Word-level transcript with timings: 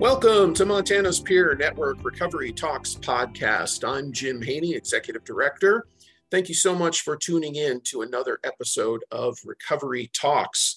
Welcome 0.00 0.54
to 0.54 0.64
Montana's 0.64 1.20
Peer 1.20 1.54
Network 1.54 2.02
Recovery 2.02 2.54
Talks 2.54 2.94
podcast. 2.94 3.86
I'm 3.86 4.12
Jim 4.12 4.40
Haney, 4.40 4.72
Executive 4.72 5.24
Director. 5.24 5.88
Thank 6.30 6.48
you 6.48 6.54
so 6.54 6.74
much 6.74 7.02
for 7.02 7.18
tuning 7.18 7.56
in 7.56 7.82
to 7.88 8.00
another 8.00 8.38
episode 8.42 9.04
of 9.10 9.36
Recovery 9.44 10.10
Talks. 10.14 10.74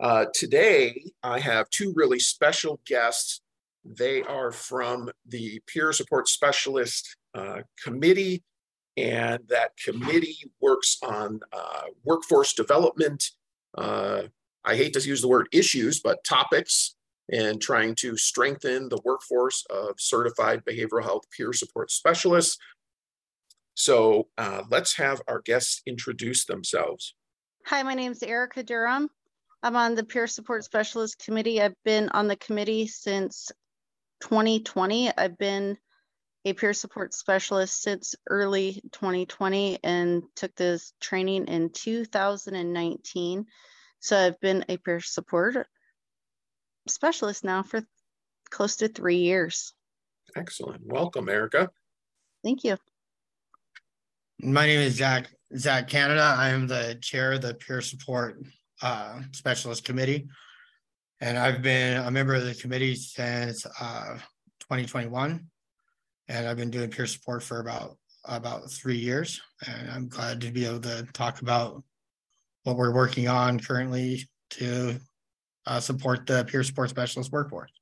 Uh, 0.00 0.24
today, 0.34 1.04
I 1.22 1.38
have 1.38 1.70
two 1.70 1.92
really 1.94 2.18
special 2.18 2.80
guests. 2.84 3.42
They 3.84 4.22
are 4.22 4.50
from 4.50 5.08
the 5.24 5.60
Peer 5.68 5.92
Support 5.92 6.26
Specialist 6.26 7.16
uh, 7.32 7.60
Committee, 7.80 8.42
and 8.96 9.38
that 9.50 9.76
committee 9.76 10.50
works 10.60 10.98
on 11.00 11.38
uh, 11.52 11.82
workforce 12.02 12.52
development. 12.52 13.22
Uh, 13.78 14.22
I 14.64 14.74
hate 14.74 14.94
to 14.94 15.00
use 15.00 15.22
the 15.22 15.28
word 15.28 15.46
issues, 15.52 16.00
but 16.00 16.24
topics 16.24 16.96
and 17.30 17.60
trying 17.60 17.94
to 17.96 18.16
strengthen 18.16 18.88
the 18.88 19.00
workforce 19.04 19.64
of 19.70 19.94
certified 19.98 20.64
behavioral 20.64 21.02
health 21.02 21.24
peer 21.30 21.52
support 21.52 21.90
specialists. 21.90 22.58
So 23.74 24.28
uh, 24.38 24.62
let's 24.70 24.94
have 24.96 25.20
our 25.26 25.40
guests 25.40 25.82
introduce 25.86 26.44
themselves. 26.44 27.14
Hi, 27.66 27.82
my 27.82 27.94
name 27.94 28.12
is 28.12 28.22
Erica 28.22 28.62
Durham. 28.62 29.08
I'm 29.62 29.76
on 29.76 29.94
the 29.94 30.04
Peer 30.04 30.26
Support 30.26 30.64
Specialist 30.64 31.18
Committee. 31.24 31.62
I've 31.62 31.82
been 31.84 32.10
on 32.10 32.28
the 32.28 32.36
committee 32.36 32.86
since 32.86 33.50
2020. 34.20 35.10
I've 35.16 35.38
been 35.38 35.78
a 36.44 36.52
peer 36.52 36.74
support 36.74 37.14
specialist 37.14 37.80
since 37.80 38.14
early 38.28 38.82
2020 38.92 39.78
and 39.82 40.22
took 40.36 40.54
this 40.54 40.92
training 41.00 41.46
in 41.46 41.70
2019. 41.70 43.46
So 44.00 44.18
I've 44.18 44.38
been 44.40 44.66
a 44.68 44.76
peer 44.76 45.00
support 45.00 45.66
specialist 46.86 47.44
now 47.44 47.62
for 47.62 47.82
close 48.50 48.76
to 48.76 48.88
three 48.88 49.16
years. 49.16 49.72
Excellent. 50.36 50.82
Welcome, 50.86 51.28
Erica. 51.28 51.70
Thank 52.42 52.64
you. 52.64 52.76
My 54.40 54.66
name 54.66 54.80
is 54.80 54.94
Zach 54.94 55.30
Zach 55.56 55.88
Canada. 55.88 56.34
I 56.36 56.48
am 56.48 56.66
the 56.66 56.98
chair 57.00 57.32
of 57.32 57.42
the 57.42 57.54
peer 57.54 57.80
support 57.80 58.42
uh, 58.82 59.20
specialist 59.32 59.84
committee, 59.84 60.26
and 61.20 61.38
I've 61.38 61.62
been 61.62 62.04
a 62.04 62.10
member 62.10 62.34
of 62.34 62.44
the 62.44 62.54
committee 62.54 62.96
since 62.96 63.64
uh, 63.80 64.14
2021, 64.60 65.46
and 66.28 66.48
I've 66.48 66.56
been 66.56 66.70
doing 66.70 66.90
peer 66.90 67.06
support 67.06 67.42
for 67.42 67.60
about 67.60 67.96
about 68.24 68.70
three 68.70 68.96
years. 68.96 69.40
And 69.66 69.90
I'm 69.90 70.08
glad 70.08 70.40
to 70.40 70.50
be 70.50 70.66
able 70.66 70.80
to 70.80 71.06
talk 71.12 71.42
about 71.42 71.82
what 72.64 72.76
we're 72.76 72.94
working 72.94 73.28
on 73.28 73.60
currently 73.60 74.28
to 74.50 74.98
uh, 75.66 75.80
support 75.80 76.26
the 76.26 76.44
peer 76.44 76.62
support 76.62 76.90
specialist 76.90 77.32
workforce. 77.32 77.72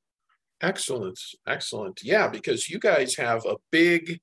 Excellent. 0.60 1.18
Excellent. 1.46 2.00
Yeah, 2.02 2.28
because 2.28 2.68
you 2.68 2.78
guys 2.78 3.16
have 3.16 3.44
a 3.44 3.56
big 3.70 4.20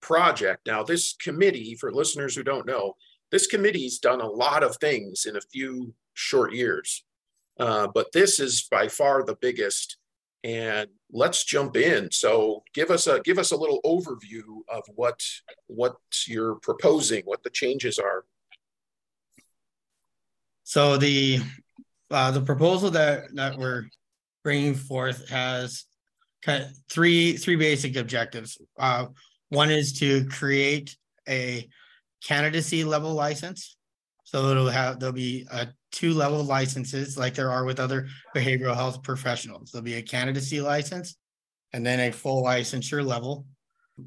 project. 0.00 0.66
Now, 0.66 0.82
this 0.82 1.14
committee, 1.14 1.76
for 1.78 1.92
listeners 1.92 2.34
who 2.34 2.44
don't 2.44 2.66
know, 2.66 2.94
this 3.30 3.46
committee's 3.46 3.98
done 3.98 4.20
a 4.20 4.26
lot 4.26 4.62
of 4.62 4.76
things 4.76 5.26
in 5.26 5.36
a 5.36 5.40
few 5.52 5.94
short 6.14 6.52
years. 6.52 7.04
Uh, 7.58 7.88
but 7.92 8.12
this 8.12 8.40
is 8.40 8.66
by 8.70 8.88
far 8.88 9.24
the 9.24 9.36
biggest. 9.40 9.96
And 10.42 10.88
let's 11.12 11.44
jump 11.44 11.76
in. 11.76 12.10
So 12.10 12.62
give 12.72 12.90
us 12.90 13.06
a 13.06 13.20
give 13.20 13.38
us 13.38 13.50
a 13.50 13.56
little 13.56 13.80
overview 13.84 14.62
of 14.68 14.82
what 14.94 15.20
what 15.66 15.96
you're 16.26 16.54
proposing, 16.54 17.24
what 17.26 17.42
the 17.42 17.50
changes 17.50 17.98
are. 17.98 18.24
So 20.64 20.96
the 20.96 21.40
uh, 22.10 22.30
the 22.30 22.40
proposal 22.40 22.90
that 22.90 23.34
that 23.34 23.58
we're 23.58 23.84
bringing 24.42 24.74
forth 24.74 25.28
has 25.28 25.84
kind 26.42 26.62
of 26.62 26.70
three 26.90 27.36
three 27.36 27.56
basic 27.56 27.96
objectives. 27.96 28.58
Uh, 28.78 29.06
one 29.50 29.70
is 29.70 29.92
to 30.00 30.26
create 30.26 30.96
a 31.28 31.68
candidacy 32.24 32.84
level 32.84 33.12
license. 33.12 33.76
So 34.24 34.48
it'll 34.48 34.68
have 34.68 35.00
there'll 35.00 35.12
be 35.12 35.46
a 35.50 35.68
two 35.90 36.14
level 36.14 36.44
licenses 36.44 37.18
like 37.18 37.34
there 37.34 37.50
are 37.50 37.64
with 37.64 37.80
other 37.80 38.06
behavioral 38.34 38.76
health 38.76 39.02
professionals. 39.02 39.70
There'll 39.72 39.84
be 39.84 39.94
a 39.94 40.02
candidacy 40.02 40.60
license 40.60 41.16
and 41.72 41.84
then 41.84 42.00
a 42.00 42.12
full 42.12 42.44
licensure 42.44 43.04
level. 43.04 43.44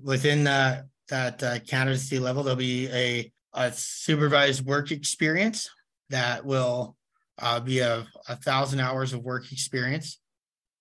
Within 0.02 0.46
that 0.46 0.86
that 1.10 1.44
uh, 1.44 1.60
candidacy 1.60 2.20
level, 2.20 2.44
there'll 2.44 2.58
be 2.58 2.88
a, 2.90 3.32
a 3.54 3.72
supervised 3.72 4.66
work 4.66 4.92
experience 4.92 5.70
that 6.10 6.46
will 6.46 6.96
uh, 7.40 7.60
be 7.60 7.80
a, 7.80 8.06
a 8.28 8.36
thousand 8.36 8.80
hours 8.80 9.14
of 9.14 9.24
work 9.24 9.52
experience 9.52 10.20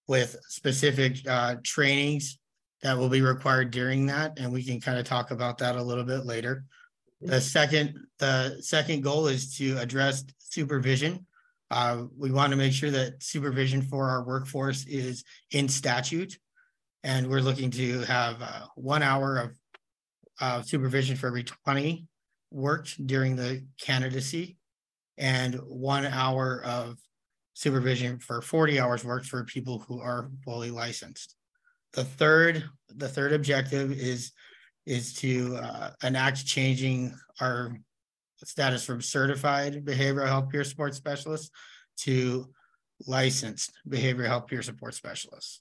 with 0.09 0.37
specific 0.49 1.19
uh, 1.29 1.57
trainings 1.63 2.39
that 2.83 2.99
will 2.99 3.09
be 3.09 3.23
required 3.23 3.71
during 3.71 4.07
that, 4.07 4.39
and 4.39 4.53
we 4.53 4.65
can 4.65 4.81
kind 4.81 4.99
of 4.99 5.05
talk 5.05 5.31
about 5.31 5.59
that 5.59 5.77
a 5.77 5.83
little 5.83 6.05
bit 6.05 6.27
later. 6.27 6.65
The 7.21 7.41
second, 7.41 7.97
the 8.19 8.57
second 8.61 9.03
goal 9.03 9.29
is 9.29 9.57
to 9.59 9.79
address 9.79 10.25
supervision. 10.39 11.27
Uh, 11.71 12.05
we 12.19 12.33
want 12.33 12.51
to 12.51 12.57
make 12.57 12.73
sure 12.73 12.91
that 12.91 13.23
supervision 13.23 13.83
for 13.83 14.11
our 14.11 14.25
workforce 14.25 14.85
is 14.87 15.25
in 15.53 15.69
statute, 15.69 16.37
and 17.05 17.29
we're 17.29 17.41
looking 17.41 17.71
to 17.71 18.01
have 18.01 18.43
uh, 18.43 18.67
one 18.75 19.03
hour 19.03 19.39
of 19.39 19.51
uh, 20.41 20.63
supervision 20.63 21.17
for 21.17 21.29
every 21.29 21.45
20 21.45 22.07
worked 22.51 23.07
during 23.07 23.37
the 23.37 23.65
candidacy, 23.81 24.57
and 25.23 25.55
one 25.69 26.05
hour 26.05 26.63
of 26.65 26.99
supervision 27.55 28.19
for 28.19 28.43
40 28.43 28.81
hours 28.81 29.05
worked 29.05 29.27
for 29.27 29.45
people 29.45 29.79
who 29.87 30.01
are 30.01 30.29
fully 30.45 30.73
licensed. 30.73 31.37
The 31.93 32.03
third, 32.03 32.65
the 32.89 33.09
third 33.09 33.33
objective 33.33 33.93
is 33.93 34.33
is 34.85 35.15
to 35.15 35.57
uh, 35.63 35.91
enact 36.03 36.45
changing 36.45 37.15
our 37.41 37.79
status 38.45 38.85
from 38.85 39.01
certified 39.01 39.85
behavioral 39.85 40.27
health 40.27 40.49
peer 40.49 40.65
support 40.65 40.93
specialists 40.93 41.51
to 41.99 42.53
licensed 43.07 43.71
behavioral 43.89 44.27
health 44.27 44.49
peer 44.49 44.61
support 44.61 44.95
specialists. 44.95 45.61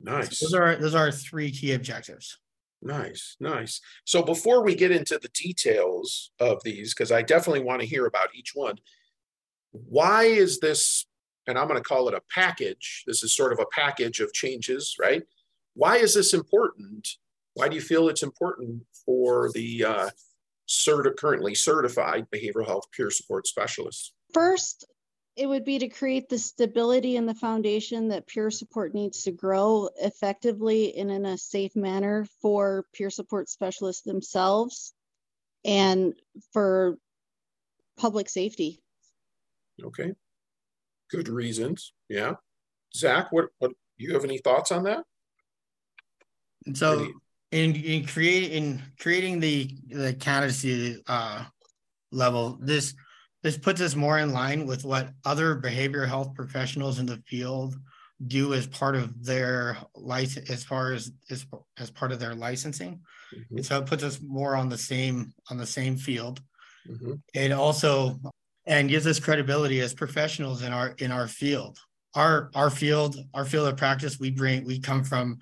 Nice. 0.00 0.38
So 0.38 0.46
those 0.46 0.54
are 0.54 0.76
those 0.76 0.94
are 0.94 1.12
three 1.12 1.50
key 1.50 1.72
objectives. 1.72 2.38
Nice, 2.82 3.36
nice. 3.40 3.80
So 4.04 4.22
before 4.22 4.62
we 4.62 4.74
get 4.74 4.90
into 4.90 5.18
the 5.18 5.28
details 5.28 6.30
of 6.38 6.62
these, 6.62 6.94
because 6.94 7.10
I 7.10 7.22
definitely 7.22 7.64
want 7.64 7.80
to 7.80 7.86
hear 7.86 8.06
about 8.06 8.34
each 8.34 8.52
one, 8.54 8.76
why 9.72 10.24
is 10.24 10.60
this, 10.60 11.06
and 11.46 11.58
I'm 11.58 11.68
going 11.68 11.82
to 11.82 11.88
call 11.88 12.08
it 12.08 12.14
a 12.14 12.22
package, 12.32 13.04
this 13.06 13.22
is 13.22 13.34
sort 13.34 13.52
of 13.52 13.58
a 13.58 13.66
package 13.74 14.20
of 14.20 14.32
changes, 14.32 14.96
right? 15.00 15.22
Why 15.74 15.96
is 15.96 16.14
this 16.14 16.32
important? 16.32 17.08
Why 17.54 17.68
do 17.68 17.74
you 17.74 17.82
feel 17.82 18.08
it's 18.08 18.22
important 18.22 18.82
for 19.04 19.50
the 19.52 19.84
uh, 19.84 20.10
currently 21.16 21.54
certified 21.54 22.26
behavioral 22.34 22.66
health 22.66 22.90
peer 22.92 23.10
support 23.10 23.46
specialists? 23.46 24.12
First, 24.32 24.86
it 25.36 25.46
would 25.46 25.64
be 25.64 25.78
to 25.78 25.88
create 25.88 26.28
the 26.28 26.38
stability 26.38 27.16
and 27.16 27.28
the 27.28 27.34
foundation 27.34 28.08
that 28.08 28.26
peer 28.26 28.50
support 28.50 28.94
needs 28.94 29.24
to 29.24 29.32
grow 29.32 29.90
effectively 30.00 30.96
and 30.96 31.10
in 31.10 31.26
a 31.26 31.36
safe 31.36 31.76
manner 31.76 32.26
for 32.40 32.86
peer 32.94 33.10
support 33.10 33.50
specialists 33.50 34.02
themselves 34.02 34.94
and 35.64 36.14
for 36.52 36.96
public 37.98 38.30
safety. 38.30 38.80
Okay. 39.84 40.12
Good 41.10 41.28
reasons. 41.28 41.92
Yeah. 42.08 42.34
Zach, 42.94 43.30
what, 43.30 43.46
what 43.58 43.72
you 43.98 44.14
have 44.14 44.24
any 44.24 44.38
thoughts 44.38 44.72
on 44.72 44.84
that? 44.84 45.04
And 46.64 46.76
so 46.76 47.08
in 47.52 47.76
in 47.76 48.06
creating 48.06 48.50
in 48.50 48.82
creating 48.98 49.40
the 49.40 49.70
the 49.88 50.14
candidacy 50.14 51.00
uh, 51.06 51.44
level, 52.10 52.58
this 52.60 52.94
this 53.46 53.56
puts 53.56 53.80
us 53.80 53.94
more 53.94 54.18
in 54.18 54.32
line 54.32 54.66
with 54.66 54.84
what 54.84 55.10
other 55.24 55.56
behavioral 55.56 56.08
health 56.08 56.34
professionals 56.34 56.98
in 56.98 57.06
the 57.06 57.22
field 57.26 57.76
do 58.26 58.54
as 58.54 58.66
part 58.66 58.96
of 58.96 59.24
their 59.24 59.76
license 59.94 60.50
as 60.50 60.64
far 60.64 60.92
as 60.92 61.12
as, 61.30 61.46
as 61.78 61.90
part 61.90 62.12
of 62.12 62.18
their 62.18 62.34
licensing 62.34 63.00
mm-hmm. 63.34 63.60
so 63.60 63.78
it 63.78 63.86
puts 63.86 64.02
us 64.02 64.20
more 64.20 64.56
on 64.56 64.68
the 64.68 64.78
same 64.78 65.32
on 65.50 65.56
the 65.56 65.66
same 65.66 65.96
field 65.96 66.40
mm-hmm. 66.88 67.12
it 67.34 67.52
also 67.52 68.18
and 68.66 68.88
gives 68.88 69.06
us 69.06 69.20
credibility 69.20 69.80
as 69.80 69.94
professionals 69.94 70.62
in 70.62 70.72
our 70.72 70.88
in 70.98 71.12
our 71.12 71.28
field 71.28 71.78
our 72.14 72.50
our 72.54 72.70
field 72.70 73.16
our 73.34 73.44
field 73.44 73.68
of 73.68 73.76
practice 73.76 74.18
we 74.18 74.30
bring 74.30 74.64
we 74.64 74.80
come 74.80 75.04
from 75.04 75.38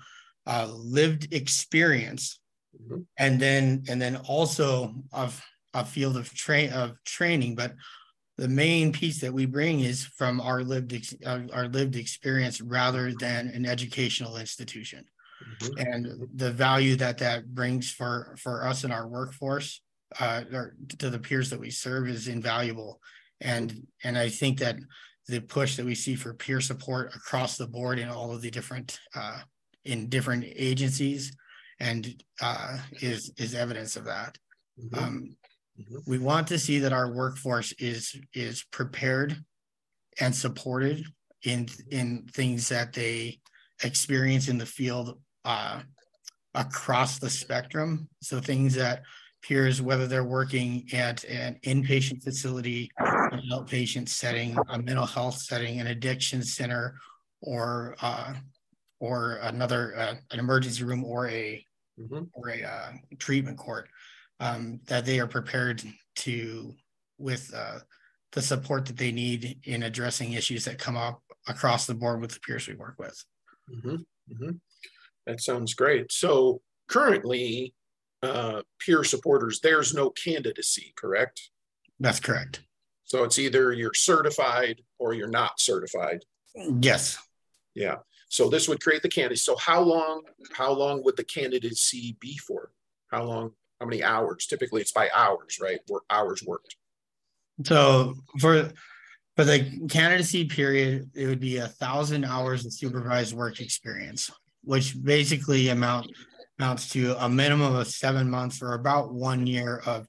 uh, 0.47 0.67
lived 0.71 1.33
experience, 1.33 2.39
Mhm. 2.83 3.05
and 3.17 3.39
then 3.39 3.83
and 3.87 4.01
then 4.01 4.17
also 4.17 4.93
of 5.11 5.41
a 5.75 5.85
field 5.85 6.17
of 6.17 6.33
train 6.33 6.71
of 6.71 6.95
training. 7.03 7.55
But 7.55 7.73
the 8.37 8.47
main 8.47 8.91
piece 8.91 9.21
that 9.21 9.33
we 9.33 9.45
bring 9.45 9.81
is 9.81 10.05
from 10.05 10.41
our 10.41 10.63
lived 10.63 10.93
ex- 10.93 11.13
uh, 11.25 11.41
our 11.53 11.67
lived 11.67 11.95
experience 11.95 12.61
rather 12.61 13.13
than 13.13 13.47
an 13.49 13.65
educational 13.65 14.37
institution 14.37 15.05
Mhm. 15.45 15.73
and 15.77 16.07
the 16.33 16.51
value 16.51 16.95
that 16.95 17.17
that 17.19 17.53
brings 17.53 17.91
for 17.91 18.35
for 18.39 18.65
us 18.65 18.83
in 18.85 18.91
our 18.91 19.07
workforce 19.07 19.81
uh 20.19 20.43
or 20.53 20.75
to 20.97 21.09
the 21.09 21.19
peers 21.19 21.49
that 21.49 21.59
we 21.59 21.69
serve 21.69 22.07
is 22.07 22.27
invaluable 22.29 23.01
and 23.41 23.85
and 24.05 24.17
i 24.17 24.29
think 24.29 24.59
that 24.59 24.77
the 25.27 25.41
push 25.41 25.75
that 25.75 25.85
we 25.85 25.93
see 25.95 26.15
for 26.15 26.33
peer 26.33 26.61
support 26.61 27.13
across 27.15 27.57
the 27.57 27.67
board 27.67 27.99
in 27.99 28.07
all 28.07 28.31
of 28.33 28.41
the 28.41 28.49
different 28.51 28.99
uh 29.13 29.39
in 29.83 30.07
different 30.07 30.43
agencies 30.69 31.35
and 31.81 32.23
uh 32.41 32.77
is 33.01 33.31
is 33.37 33.53
evidence 33.53 33.95
of 33.97 34.05
that 34.05 34.37
Mhm. 34.79 34.97
um. 34.97 35.35
We 36.05 36.17
want 36.19 36.47
to 36.47 36.59
see 36.59 36.79
that 36.79 36.93
our 36.93 37.11
workforce 37.11 37.71
is 37.73 38.15
is 38.33 38.63
prepared 38.71 39.35
and 40.19 40.33
supported 40.33 41.05
in 41.43 41.67
in 41.91 42.27
things 42.33 42.69
that 42.69 42.93
they 42.93 43.39
experience 43.83 44.47
in 44.47 44.57
the 44.57 44.65
field 44.65 45.19
uh 45.43 45.81
across 46.53 47.19
the 47.19 47.29
spectrum 47.29 48.07
so 48.21 48.39
things 48.39 48.73
that 48.75 49.01
peers 49.43 49.81
whether 49.81 50.07
they're 50.07 50.23
working 50.23 50.87
at 50.93 51.23
an 51.25 51.59
inpatient 51.65 52.23
facility 52.23 52.89
an 52.97 53.41
outpatient 53.51 54.07
setting 54.07 54.57
a 54.69 54.79
mental 54.79 55.05
health 55.05 55.37
setting 55.37 55.81
an 55.81 55.87
addiction 55.87 56.41
center 56.41 56.97
or 57.41 57.95
uh 58.01 58.33
or 59.01 59.39
another 59.43 59.93
uh, 59.97 60.15
an 60.31 60.39
emergency 60.39 60.83
room 60.83 61.03
or 61.03 61.27
a 61.27 61.65
Mhm. 61.97 62.27
or 62.33 62.49
a 62.49 62.61
uh, 62.61 62.91
treatment 63.19 63.57
court 63.57 63.87
um, 64.39 64.79
that 64.87 65.05
they 65.05 65.19
are 65.19 65.27
prepared 65.27 65.83
to 66.17 66.75
with 67.17 67.53
uh, 67.53 67.79
the 68.31 68.41
support 68.41 68.85
that 68.85 68.97
they 68.97 69.11
need 69.11 69.59
in 69.63 69.83
addressing 69.83 70.33
issues 70.33 70.65
that 70.65 70.77
come 70.77 70.97
up 70.97 71.21
across 71.47 71.85
the 71.85 71.93
board 71.93 72.21
with 72.21 72.31
the 72.31 72.39
peers 72.39 72.67
we 72.67 72.75
work 72.75 72.95
with. 72.99 73.23
Mhm. 73.69 74.05
Mhm. 74.31 74.59
That 75.25 75.41
sounds 75.41 75.73
great. 75.73 76.11
So 76.11 76.61
currently, 76.87 77.73
uh, 78.21 78.63
peer 78.79 79.03
supporters, 79.03 79.59
there's 79.61 79.93
no 79.93 80.09
candidacy, 80.09 80.93
correct? 80.95 81.49
That's 81.99 82.19
correct. 82.19 82.61
So 83.03 83.23
it's 83.23 83.39
either 83.39 83.71
you're 83.71 83.93
certified 83.93 84.83
or 84.97 85.13
you're 85.13 85.27
not 85.29 85.59
certified. 85.59 86.25
Yes. 86.55 87.17
Yeah. 87.73 87.97
So 88.29 88.49
this 88.49 88.67
would 88.67 88.81
create 88.81 89.03
the 89.03 89.09
candidacy. 89.09 89.43
So 89.43 89.55
how 89.57 89.81
long, 89.81 90.23
how 90.53 90.71
long 90.73 91.03
would 91.03 91.15
the 91.15 91.23
candidacy 91.23 92.17
be 92.19 92.37
for? 92.37 92.71
How 93.11 93.23
long, 93.23 93.55
how 93.79 93.85
many 93.85 94.03
hours? 94.03 94.47
Typically 94.47 94.81
it's 94.81 94.91
by 94.91 95.09
hours, 95.15 95.59
right? 95.61 95.79
Work 95.89 96.03
hours 96.09 96.43
worked. 96.45 96.75
So 97.65 98.15
for 98.39 98.71
for 99.35 99.43
the 99.43 99.87
candidacy 99.89 100.45
period, 100.45 101.09
it 101.13 101.27
would 101.27 101.41
be 101.41 101.57
a 101.57 101.67
thousand 101.67 102.23
hours 102.23 102.65
of 102.65 102.73
supervised 102.73 103.33
work 103.33 103.59
experience, 103.59 104.31
which 104.63 105.01
basically 105.01 105.69
amount 105.69 106.11
amounts 106.59 106.89
to 106.89 107.15
a 107.23 107.27
minimum 107.27 107.75
of 107.75 107.87
seven 107.87 108.29
months 108.29 108.61
or 108.61 108.73
about 108.73 109.13
one 109.13 109.45
year 109.45 109.81
of 109.85 110.07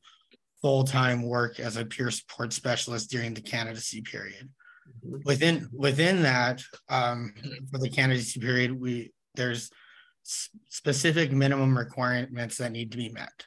full-time 0.63 1.23
work 1.23 1.59
as 1.59 1.77
a 1.77 1.85
peer 1.85 2.11
support 2.11 2.53
specialist 2.53 3.11
during 3.11 3.35
the 3.35 3.41
candidacy 3.41 4.01
period. 4.01 4.49
Mhm. 5.05 5.25
Within 5.25 5.69
within 5.73 6.23
that, 6.23 6.63
um, 6.89 7.35
for 7.71 7.79
the 7.79 7.91
candidacy 7.91 8.39
period, 8.41 8.73
we 8.73 9.13
there's 9.35 9.71
specific 10.69 11.31
minimum 11.31 11.77
requirements 11.77 12.57
that 12.59 12.73
need 12.73 12.91
to 12.91 12.97
be 12.97 13.09
met. 13.09 13.47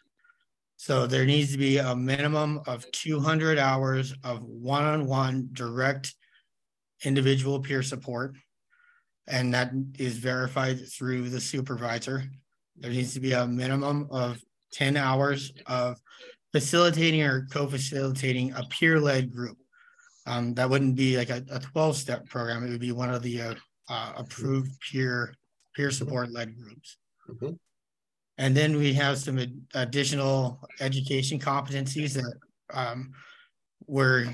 So 0.90 1.06
there 1.06 1.24
needs 1.24 1.52
to 1.52 1.60
be 1.60 1.78
a 1.78 1.96
minimum 1.96 2.62
of 2.66 2.84
two 2.92 3.20
hundred 3.20 3.60
hours 3.60 4.12
of 4.24 4.44
one-on-one 4.44 5.50
direct 5.54 6.16
individual 7.04 7.60
peer 7.60 7.84
support. 7.84 8.36
And 9.28 9.54
that 9.54 9.72
is 10.00 10.18
verified 10.18 10.80
through 10.90 11.30
the 11.30 11.40
supervisor. 11.40 12.24
There 12.76 12.90
needs 12.90 13.14
to 13.14 13.20
be 13.20 13.34
a 13.34 13.46
minimum 13.46 14.08
of 14.10 14.42
ten 14.74 14.98
hours 14.98 15.54
of 15.68 16.00
facilitating 16.54 17.22
or 17.22 17.46
co-facilitating 17.52 18.54
a 18.54 18.64
peer-led 18.72 19.32
group. 19.32 19.60
Um, 20.26 20.56
that 20.56 20.72
wouldn't 20.72 20.96
be 20.96 21.18
like 21.18 21.30
a, 21.30 21.44
a 21.52 21.60
twelve-step 21.60 22.26
program. 22.30 22.66
It 22.66 22.72
would 22.72 22.82
be 22.82 22.94
one 22.94 23.12
of 23.12 23.22
the 23.22 23.42
uh, 23.44 23.56
uh, 23.92 24.14
approved 24.16 24.72
peer 24.92 25.36
peer 25.76 25.92
support-led 25.92 26.58
groups. 26.58 26.98
Mhm. 27.30 27.60
And 28.40 28.56
then 28.56 28.78
we 28.78 28.94
have 28.94 29.18
some 29.20 29.38
ad- 29.38 29.62
additional 29.76 30.62
education 30.80 31.40
competencies 31.40 32.14
that 32.14 32.34
um, 32.74 33.12
were 33.86 34.26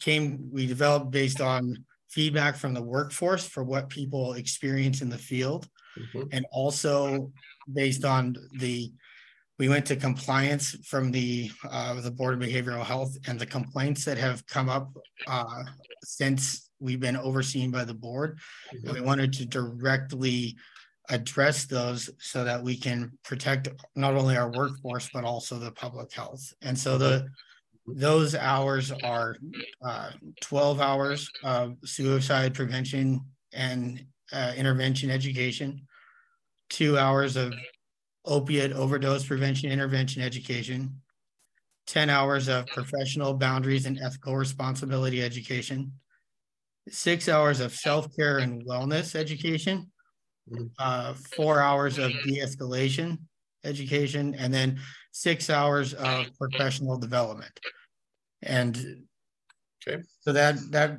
came 0.00 0.48
we 0.52 0.66
developed 0.66 1.10
based 1.10 1.40
on 1.40 1.84
feedback 2.10 2.56
from 2.56 2.74
the 2.74 2.82
workforce 2.82 3.46
for 3.46 3.62
what 3.64 3.88
people 3.88 4.34
experience 4.34 5.00
in 5.00 5.08
the 5.08 5.18
field. 5.18 5.66
Mhm. 5.98 6.28
and 6.30 6.46
also 6.52 7.32
based 7.72 8.04
on 8.04 8.36
the 8.60 8.92
we 9.58 9.68
went 9.68 9.84
to 9.86 9.96
compliance 9.96 10.76
from 10.86 11.10
the 11.10 11.50
uh 11.68 12.00
the 12.00 12.10
board 12.18 12.34
of 12.34 12.40
behavioral 12.48 12.84
health 12.84 13.16
and 13.26 13.36
the 13.40 13.46
complaints 13.46 14.04
that 14.04 14.16
have 14.16 14.46
come 14.46 14.68
up 14.68 14.86
uh 15.26 15.64
since 16.04 16.70
we've 16.78 17.00
been 17.00 17.16
overseen 17.16 17.72
by 17.72 17.84
the 17.84 17.94
board. 17.94 18.38
And 18.70 18.92
we 18.92 19.00
wanted 19.00 19.32
to 19.34 19.46
directly 19.46 20.56
address 21.10 21.64
those 21.64 22.10
so 22.18 22.44
that 22.44 22.62
we 22.62 22.76
can 22.76 23.12
protect 23.24 23.68
not 23.96 24.14
only 24.14 24.36
our 24.36 24.50
workforce 24.50 25.08
but 25.12 25.24
also 25.24 25.58
the 25.58 25.70
public 25.72 26.12
health 26.12 26.52
and 26.62 26.78
so 26.78 26.98
the 26.98 27.26
those 27.86 28.34
hours 28.34 28.92
are 28.92 29.36
uh 29.82 30.10
12 30.40 30.80
hours 30.80 31.30
of 31.42 31.76
suicide 31.84 32.52
prevention 32.52 33.20
and 33.52 34.04
uh, 34.32 34.52
intervention 34.56 35.10
education 35.10 35.80
two 36.68 36.98
hours 36.98 37.36
of 37.36 37.54
opiate 38.26 38.72
overdose 38.72 39.24
prevention 39.24 39.70
intervention 39.70 40.20
education 40.20 41.00
10 41.86 42.10
hours 42.10 42.48
of 42.48 42.70
professional 42.70 43.32
boundaries 43.32 43.86
and 43.86 43.98
ethical 43.98 44.36
responsibility 44.36 45.22
education 45.22 45.92
six 46.90 47.28
hours 47.28 47.60
of 47.60 47.74
self-care 47.74 48.38
and 48.38 48.64
wellness 48.64 49.14
education. 49.14 49.90
Uh, 50.78 51.14
four 51.14 51.60
hours 51.60 51.98
of 51.98 52.12
de-escalation 52.24 53.18
education 53.64 54.34
and 54.34 54.52
then 54.54 54.78
six 55.12 55.50
hours 55.50 55.94
of 55.94 56.26
professional 56.38 56.96
development 56.96 57.58
and 58.42 59.04
Okay. 59.86 60.02
so 60.20 60.32
that 60.32 60.56
that 60.70 60.98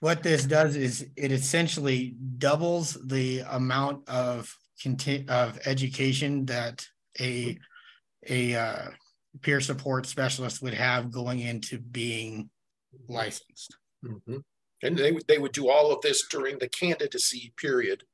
what 0.00 0.22
this 0.22 0.44
does 0.44 0.74
is 0.74 1.06
it 1.16 1.32
essentially 1.32 2.16
doubles 2.38 2.94
the 3.06 3.40
amount 3.50 4.08
of 4.08 4.54
conti- 4.82 5.26
of 5.28 5.58
education 5.66 6.46
that 6.46 6.86
a 7.20 7.58
a 8.28 8.54
uh, 8.54 8.88
peer 9.42 9.60
support 9.60 10.06
specialist 10.06 10.62
would 10.62 10.74
have 10.74 11.10
going 11.10 11.40
into 11.40 11.78
being 11.78 12.50
licensed. 13.08 13.76
Mhm. 14.04 14.42
And 14.82 14.96
they 14.96 15.12
they 15.28 15.38
would 15.38 15.52
do 15.52 15.68
all 15.68 15.92
of 15.92 16.00
this 16.00 16.26
during 16.28 16.58
the 16.58 16.68
candidacy 16.68 17.52
period. 17.56 18.04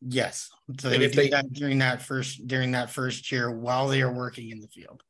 Yes, 0.00 0.50
so 0.80 0.88
they 0.88 0.96
And 0.96 1.02
would 1.02 1.12
do 1.12 1.16
they- 1.22 1.28
that 1.30 1.52
during 1.52 1.78
that 1.78 2.02
first 2.02 2.46
during 2.46 2.72
that 2.72 2.90
first 2.90 3.30
year 3.32 3.50
while 3.50 3.88
they 3.88 4.02
are 4.02 4.12
working 4.12 4.50
in 4.50 4.60
the 4.60 4.68
field. 4.68 5.02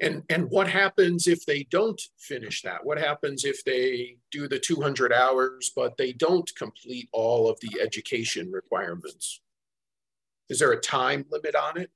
And 0.00 0.22
and 0.28 0.48
what 0.50 0.68
happens 0.68 1.26
if 1.26 1.44
they 1.46 1.64
don't 1.64 2.00
finish 2.18 2.62
that? 2.62 2.84
What 2.84 2.98
happens 2.98 3.44
if 3.44 3.64
they 3.64 4.18
do 4.30 4.46
the 4.48 4.58
200 4.58 5.12
hours 5.12 5.72
but 5.74 5.96
they 5.96 6.12
don't 6.12 6.50
complete 6.56 7.08
all 7.12 7.48
of 7.48 7.58
the 7.60 7.80
education 7.80 8.50
requirements? 8.52 9.40
Is 10.48 10.58
there 10.60 10.72
a 10.72 10.80
time 10.80 11.24
limit 11.30 11.54
on 11.54 11.78
it? 11.78 11.90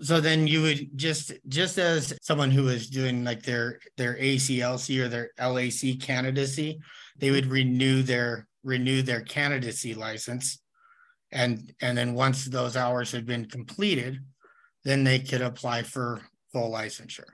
So 0.00 0.20
then 0.20 0.48
you 0.48 0.62
would 0.62 0.96
just 0.98 1.32
just 1.48 1.78
as 1.78 2.16
someone 2.20 2.50
who 2.50 2.68
is 2.68 2.90
doing 2.90 3.22
like 3.24 3.42
their 3.42 3.78
their 3.96 4.16
ACLC 4.16 4.98
or 5.00 5.08
their 5.08 5.30
LAC 5.38 6.00
candidacy, 6.00 6.80
they 7.16 7.30
would 7.30 7.46
renew 7.46 8.02
their 8.02 8.48
renew 8.64 9.02
their 9.02 9.20
candidacy 9.20 9.94
license. 9.94 10.60
And 11.30 11.72
and 11.80 11.96
then 11.96 12.14
once 12.14 12.44
those 12.46 12.76
hours 12.76 13.12
had 13.12 13.26
been 13.26 13.46
completed, 13.46 14.20
then 14.84 15.04
they 15.04 15.18
could 15.18 15.42
apply 15.42 15.82
for 15.82 16.20
full 16.52 16.70
licensure. 16.70 17.24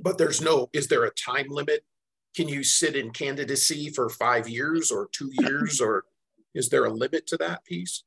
But 0.00 0.18
there's 0.18 0.40
no, 0.40 0.68
is 0.72 0.86
there 0.86 1.04
a 1.04 1.10
time 1.10 1.48
limit? 1.48 1.84
Can 2.36 2.48
you 2.48 2.62
sit 2.62 2.94
in 2.94 3.10
candidacy 3.10 3.90
for 3.90 4.08
five 4.08 4.48
years 4.48 4.90
or 4.90 5.08
two 5.12 5.30
years 5.32 5.80
or 5.80 6.04
is 6.54 6.68
there 6.68 6.84
a 6.84 6.92
limit 6.92 7.26
to 7.28 7.36
that 7.38 7.64
piece? 7.64 8.04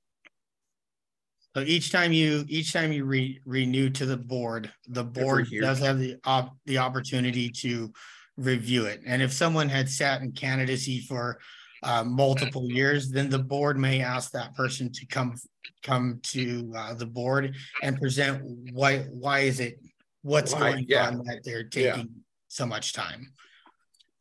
So 1.55 1.62
each 1.62 1.91
time 1.91 2.12
you 2.12 2.45
each 2.47 2.73
time 2.73 2.91
you 2.91 3.05
re, 3.05 3.39
renew 3.45 3.89
to 3.91 4.07
the 4.07 4.17
board, 4.17 4.71
the 4.88 5.03
board 5.03 5.47
does 5.62 5.79
have 5.79 6.00
the 6.00 6.17
op, 6.25 6.55
the 6.65 6.79
opportunity 6.79 7.50
to 7.50 7.93
review 8.38 8.85
it. 8.85 9.01
And 9.05 9.21
if 9.21 9.31
someone 9.31 9.69
had 9.69 9.88
sat 9.88 10.21
in 10.21 10.31
candidacy 10.31 11.01
for 11.01 11.38
uh, 11.83 12.03
multiple 12.03 12.69
years, 12.69 13.09
then 13.09 13.29
the 13.29 13.39
board 13.39 13.77
may 13.77 14.01
ask 14.01 14.31
that 14.31 14.55
person 14.55 14.91
to 14.93 15.05
come 15.05 15.35
come 15.83 16.19
to 16.23 16.71
uh, 16.77 16.93
the 16.93 17.05
board 17.05 17.55
and 17.81 17.97
present 17.99 18.41
why 18.71 18.99
why 19.11 19.39
is 19.39 19.59
it 19.59 19.79
what's 20.21 20.53
Why, 20.53 20.71
going 20.71 20.85
yeah. 20.87 21.07
on 21.07 21.23
that 21.25 21.41
they're 21.43 21.67
Yeah. 21.73 21.93
taking 21.95 22.09
so 22.47 22.65
much 22.65 22.93
time. 22.93 23.33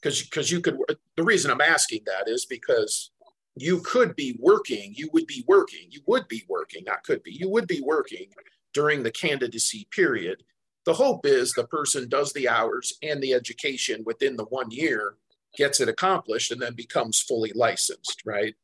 because 0.00 0.22
because 0.22 0.50
you 0.50 0.60
could 0.60 0.76
the 1.16 1.22
reason 1.22 1.50
i'm 1.50 1.60
asking 1.60 2.00
that 2.06 2.28
is 2.28 2.46
because 2.46 3.12
you 3.56 3.80
could 3.82 4.16
be 4.16 4.36
working 4.40 4.92
you 4.96 5.08
would 5.12 5.26
be 5.26 5.44
working 5.46 5.86
you 5.90 6.00
would 6.06 6.26
be 6.28 6.42
working 6.48 6.82
not 6.84 7.04
could 7.04 7.22
be 7.22 7.32
you 7.32 7.48
would 7.48 7.68
be 7.68 7.80
working 7.80 8.26
during 8.74 9.02
the 9.02 9.10
candidacy 9.12 9.86
period 9.92 10.42
the 10.84 10.94
hope 10.94 11.24
is 11.26 11.52
the 11.52 11.66
person 11.68 12.08
does 12.08 12.32
the 12.32 12.48
hours 12.48 12.92
and 13.02 13.22
the 13.22 13.32
education 13.34 14.02
within 14.04 14.34
the 14.36 14.46
one 14.46 14.70
year 14.70 15.16
gets 15.56 15.80
it 15.80 15.88
accomplished 15.88 16.50
and 16.52 16.60
then 16.60 16.74
becomes 16.74 17.20
fully 17.20 17.52
licensed 17.54 18.22
right 18.24 18.54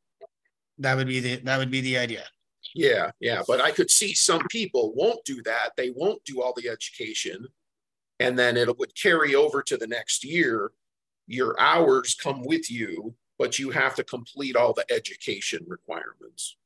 That 0.78 0.96
would 0.96 1.06
be 1.06 1.20
the 1.20 1.36
that 1.44 1.58
would 1.58 1.70
be 1.70 1.80
the 1.80 1.98
idea. 1.98 2.24
yeah 2.74 3.10
yeah 3.20 3.42
but 3.46 3.60
i 3.60 3.70
could 3.70 3.90
see 3.90 4.14
some 4.14 4.42
people 4.50 4.92
won't 4.94 5.24
do 5.24 5.42
that 5.42 5.70
they 5.76 5.90
won't 5.90 6.24
do 6.24 6.42
all 6.42 6.54
the 6.56 6.68
education 6.68 7.46
and 8.20 8.38
then 8.38 8.56
it 8.56 8.78
would 8.78 8.94
carry 8.94 9.34
over 9.34 9.62
to 9.62 9.76
the 9.76 9.86
next 9.86 10.24
year 10.24 10.72
your 11.26 11.58
hours 11.60 12.14
come 12.14 12.42
with 12.44 12.70
you 12.70 13.14
but 13.38 13.58
you 13.58 13.70
have 13.70 13.94
to 13.94 14.02
complete 14.04 14.56
all 14.56 14.72
the 14.72 14.84
education 14.90 15.64
requirements 15.68 16.56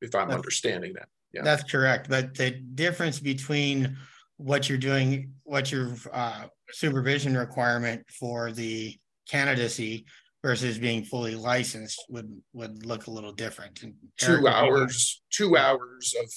if 0.00 0.14
i'm 0.14 0.28
That's- 0.28 0.36
understanding 0.36 0.92
that 0.94 1.08
Yeah. 1.32 1.42
That's 1.44 1.62
correct. 1.70 2.08
But 2.08 2.34
the 2.34 2.50
difference 2.50 3.20
between 3.20 3.96
what 4.40 4.68
you're 4.68 4.78
doing, 4.78 5.34
what 5.44 5.70
your 5.70 5.92
uh, 6.12 6.44
supervision 6.70 7.36
requirement 7.36 8.02
for 8.08 8.52
the 8.52 8.98
candidacy 9.28 10.06
versus 10.42 10.78
being 10.78 11.04
fully 11.04 11.34
licensed 11.34 12.02
would 12.08 12.40
would 12.54 12.86
look 12.86 13.06
a 13.06 13.10
little 13.10 13.32
different. 13.32 13.82
And 13.82 13.94
two 14.16 14.48
hours 14.48 15.22
two 15.30 15.56
hours 15.58 16.14
of 16.22 16.32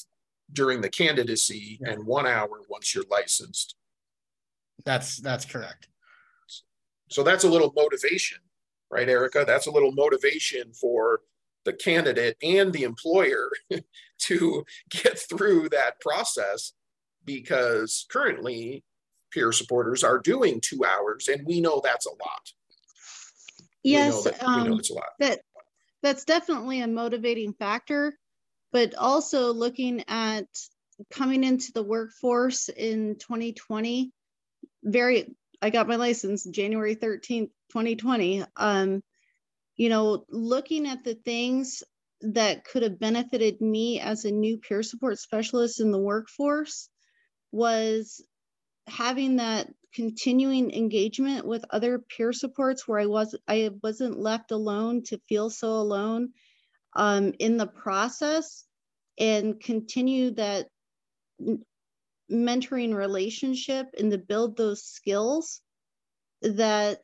during 0.51 0.81
the 0.81 0.89
candidacy 0.89 1.79
Yeah. 1.81 1.91
and 1.93 2.05
one 2.05 2.27
hour 2.27 2.49
once 2.69 2.93
you're 2.93 3.05
licensed 3.09 3.75
That's 4.85 5.21
that's 5.21 5.45
correct. 5.45 5.87
So 7.09 7.23
that's 7.23 7.43
a 7.43 7.49
little 7.49 7.71
motivation, 7.75 8.39
right, 8.91 9.07
Erica? 9.07 9.43
That's 9.47 9.67
a 9.67 9.71
little 9.71 9.91
motivation 9.93 10.73
for 10.73 11.21
the 11.63 11.73
candidate 11.73 12.35
and 12.43 12.73
the 12.73 12.83
employer 12.83 13.49
to 14.27 14.65
get 14.89 15.17
through 15.19 15.69
that 15.69 16.01
process 16.01 16.73
because 17.25 18.05
currently 18.09 18.83
peer 19.31 19.51
supporters 19.51 20.03
are 20.03 20.19
doing 20.19 20.61
two 20.61 20.83
hours 20.85 21.27
and 21.27 21.45
we 21.45 21.59
know 21.61 21.81
that's 21.83 22.05
a 22.05 22.09
lot. 22.09 22.51
We 23.83 23.91
know 23.91 23.99
Yes, 23.99 24.23
that- 24.23 24.41
we 24.41 24.63
know 24.63 24.73
um, 24.73 24.79
it's 24.79 24.89
a 24.91 24.93
lot. 24.93 25.09
that 25.19 25.41
that's 26.01 26.25
definitely 26.25 26.81
a 26.81 26.87
motivating 26.87 27.53
factor, 27.53 28.17
but 28.71 28.93
also 28.95 29.53
looking 29.53 30.03
at 30.07 30.45
coming 31.09 31.43
into 31.43 31.71
the 31.71 31.83
workforce 31.83 32.69
in 32.69 33.15
2020. 33.17 34.11
Very, 34.83 35.33
I 35.61 35.69
got 35.69 35.87
my 35.87 35.95
license 35.95 36.43
January 36.43 36.95
13th, 36.95 37.49
2020. 37.71 38.43
Um, 38.57 39.01
you 39.77 39.89
know, 39.89 40.25
looking 40.29 40.87
at 40.87 41.03
the 41.03 41.15
things 41.15 41.83
that 42.21 42.63
could 42.65 42.83
have 42.83 42.99
benefited 42.99 43.59
me 43.61 43.99
as 43.99 44.25
a 44.25 44.31
new 44.31 44.57
peer 44.57 44.83
support 44.83 45.19
specialist 45.19 45.79
in 45.79 45.91
the 45.91 45.99
workforce 45.99 46.89
was 47.53 48.21
having 48.87 49.37
that 49.37 49.69
continuing 49.95 50.73
engagement 50.73 51.45
with 51.47 51.65
other 51.69 51.99
peer 51.99 52.33
supports 52.33 52.87
where 52.87 52.99
I 52.99 53.05
was 53.05 53.35
I 53.47 53.69
wasn't 53.83 54.19
left 54.19 54.51
alone 54.51 55.03
to 55.05 55.21
feel 55.29 55.49
so 55.49 55.69
alone 55.69 56.33
um, 56.95 57.33
in 57.39 57.57
the 57.57 57.67
process 57.67 58.65
and 59.19 59.59
continue 59.59 60.31
that 60.31 60.67
mentoring 62.31 62.95
relationship 62.95 63.87
and 63.97 64.11
to 64.11 64.17
build 64.17 64.57
those 64.57 64.83
skills 64.83 65.61
that 66.41 66.99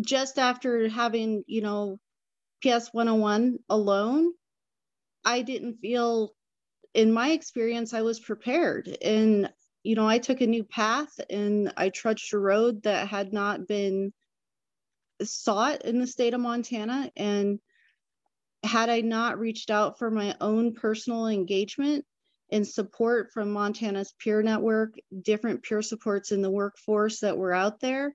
just 0.00 0.38
after 0.38 0.88
having 0.88 1.42
you 1.46 1.62
know 1.62 1.98
ps 2.62 2.88
101 2.92 3.58
alone 3.68 4.32
i 5.24 5.42
didn't 5.42 5.78
feel 5.78 6.35
in 6.96 7.12
my 7.12 7.30
experience 7.30 7.92
i 7.92 8.00
was 8.00 8.18
prepared 8.18 8.88
and 9.02 9.52
you 9.82 9.94
know 9.94 10.08
i 10.08 10.18
took 10.18 10.40
a 10.40 10.46
new 10.46 10.64
path 10.64 11.20
and 11.28 11.72
i 11.76 11.90
trudged 11.90 12.32
a 12.32 12.38
road 12.38 12.82
that 12.82 13.06
had 13.06 13.32
not 13.34 13.68
been 13.68 14.12
sought 15.22 15.84
in 15.84 16.00
the 16.00 16.06
state 16.06 16.32
of 16.32 16.40
montana 16.40 17.10
and 17.14 17.60
had 18.64 18.88
i 18.88 19.02
not 19.02 19.38
reached 19.38 19.70
out 19.70 19.98
for 19.98 20.10
my 20.10 20.34
own 20.40 20.74
personal 20.74 21.26
engagement 21.26 22.04
and 22.50 22.66
support 22.66 23.30
from 23.30 23.52
montana's 23.52 24.14
peer 24.18 24.42
network 24.42 24.94
different 25.22 25.62
peer 25.62 25.82
supports 25.82 26.32
in 26.32 26.40
the 26.40 26.50
workforce 26.50 27.20
that 27.20 27.36
were 27.36 27.52
out 27.52 27.78
there 27.80 28.14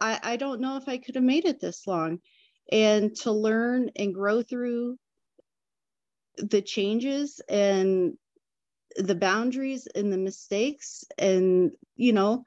I, 0.00 0.18
I 0.22 0.36
don't 0.36 0.60
know 0.60 0.76
if 0.76 0.88
I 0.88 0.96
could 0.96 1.14
have 1.14 1.24
made 1.24 1.44
it 1.44 1.60
this 1.60 1.86
long. 1.86 2.20
And 2.72 3.14
to 3.16 3.32
learn 3.32 3.90
and 3.96 4.14
grow 4.14 4.42
through 4.42 4.96
the 6.42 6.62
changes 6.62 7.40
and 7.48 8.14
the 8.96 9.14
boundaries 9.14 9.86
and 9.94 10.12
the 10.12 10.18
mistakes 10.18 11.04
and 11.18 11.72
you 11.96 12.12
know 12.12 12.44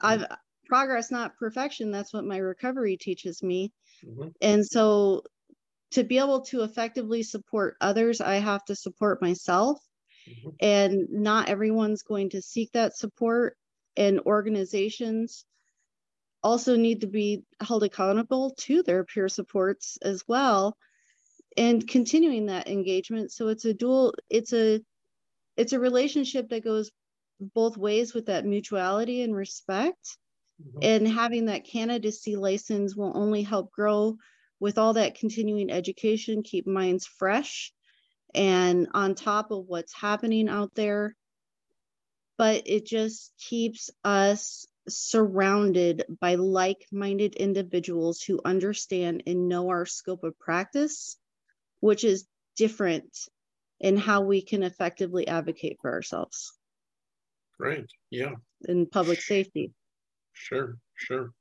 i've 0.00 0.24
progress 0.66 1.10
not 1.10 1.36
perfection 1.36 1.90
that's 1.90 2.12
what 2.14 2.24
my 2.24 2.38
recovery 2.38 2.96
teaches 2.96 3.42
me 3.42 3.72
Mhm. 4.04 4.34
and 4.42 4.66
so 4.66 5.22
to 5.92 6.04
be 6.04 6.18
able 6.18 6.42
to 6.42 6.62
effectively 6.62 7.22
support 7.22 7.76
others 7.80 8.20
i 8.20 8.36
have 8.36 8.64
to 8.66 8.76
support 8.76 9.22
myself 9.22 9.78
Mhm. 10.28 10.56
and 10.60 11.10
not 11.10 11.48
everyone's 11.48 12.02
going 12.02 12.30
to 12.30 12.42
seek 12.42 12.72
that 12.72 12.96
support 12.96 13.56
and 13.96 14.20
organizations 14.20 15.44
also 16.42 16.76
need 16.76 17.00
to 17.00 17.06
be 17.06 17.44
held 17.60 17.82
accountable 17.84 18.50
to 18.58 18.82
their 18.82 19.04
peer 19.04 19.28
supports 19.28 19.98
as 20.02 20.24
well 20.26 20.76
and 21.56 21.86
continuing 21.86 22.46
that 22.46 22.68
engagement. 22.68 23.32
So 23.32 23.48
it's 23.48 23.64
a 23.64 23.74
dual 23.74 24.14
it's 24.30 24.52
a 24.52 24.80
it's 25.56 25.72
a 25.72 25.80
relationship 25.80 26.48
that 26.50 26.64
goes 26.64 26.90
both 27.54 27.76
ways 27.76 28.14
with 28.14 28.26
that 28.26 28.46
mutuality 28.46 29.22
and 29.22 29.34
respect. 29.34 30.18
Mhm. 30.60 30.82
and 30.82 31.08
having 31.08 31.46
that 31.46 31.64
candidacy 31.64 32.36
license 32.36 32.96
will 32.96 33.16
only 33.16 33.42
help 33.42 33.72
grow 33.72 34.16
with 34.60 34.78
all 34.78 34.94
that 34.94 35.14
continuing 35.16 35.70
education 35.70 36.42
keep 36.42 36.66
minds 36.66 37.06
fresh 37.06 37.72
and 38.34 38.88
on 38.94 39.14
top 39.14 39.50
of 39.50 39.66
what's 39.66 39.92
happening 39.94 40.48
out 40.48 40.74
there. 40.74 41.16
But 42.36 42.64
it 42.66 42.84
just 42.84 43.32
keeps 43.38 43.88
us 44.04 44.66
surrounded 44.88 46.04
by 46.20 46.34
like-minded 46.34 47.36
individuals 47.36 48.20
who 48.22 48.40
understand 48.44 49.22
and 49.26 49.48
know 49.48 49.70
our 49.70 49.86
scope 49.86 50.22
of 50.24 50.38
practice 50.38 51.16
which 51.82 52.04
is 52.04 52.26
different 52.56 53.10
in 53.80 53.96
how 53.96 54.20
we 54.22 54.40
can 54.40 54.62
effectively 54.62 55.26
advocate 55.28 55.76
for 55.82 55.92
ourselves 55.92 56.52
Right. 57.58 57.86
Yeah. 58.10 58.34
in 58.68 58.86
public 58.86 59.20
safety 59.20 59.72
Sure, 60.32 60.78
sure. 60.94 61.32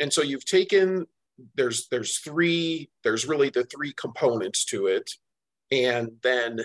And 0.00 0.12
so 0.12 0.22
you've 0.22 0.44
taken 0.44 1.06
there's 1.54 1.88
there's 1.88 2.18
three 2.18 2.90
there's 3.04 3.26
really 3.26 3.50
the 3.50 3.64
three 3.64 3.92
components 3.92 4.64
to 4.66 4.86
it. 4.86 5.12
And 5.70 6.10
then 6.22 6.64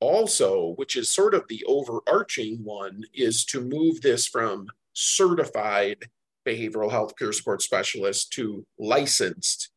also, 0.00 0.74
which 0.76 0.96
is 0.96 1.10
sort 1.10 1.34
of 1.34 1.44
the 1.48 1.64
overarching 1.66 2.62
one, 2.62 3.02
is 3.12 3.44
to 3.46 3.60
move 3.60 4.00
this 4.00 4.26
from 4.28 4.68
certified 4.92 6.04
behavioral 6.46 6.90
health 6.90 7.16
peer 7.16 7.32
support 7.32 7.60
specialist 7.60 8.32
to 8.34 8.64
licensed. 8.78 9.70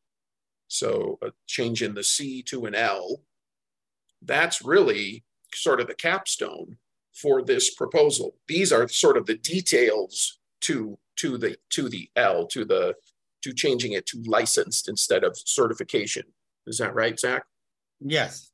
So 0.72 1.20
a 1.22 1.32
change 1.48 1.84
in 1.84 1.94
the 1.94 2.04
C 2.04 2.42
to 2.44 2.66
an 2.66 2.76
L. 2.76 3.24
That's 4.22 4.64
really 4.64 5.26
sort 5.54 5.82
of 5.82 5.88
the 5.88 5.96
capstone 5.96 6.78
for 7.14 7.44
this 7.44 7.76
proposal. 7.76 8.36
These 8.48 8.72
are 8.72 8.88
sort 8.88 9.18
of 9.18 9.26
the 9.26 9.38
details 9.38 10.40
to 10.62 10.98
to 11.18 11.38
the 11.38 11.58
to 11.72 11.90
the 11.90 12.10
L 12.16 12.48
to 12.48 12.64
the 12.64 12.96
to 13.44 13.54
changing 13.54 13.94
it 13.94 14.06
to 14.08 14.24
licensed 14.26 14.88
instead 14.88 15.26
of 15.26 15.38
certification. 15.38 16.24
Is 16.66 16.78
that 16.78 16.96
right, 16.96 17.20
Zach? 17.20 17.44
Yes. 18.00 18.50